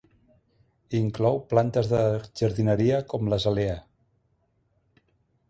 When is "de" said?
1.91-1.99